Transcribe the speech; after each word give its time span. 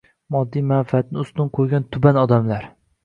moddiy 0.35 0.63
manfaatini 0.71 1.21
ustun 1.25 1.51
qo‘ygan 1.59 1.85
tuban 1.97 2.21
odamlar 2.23 2.67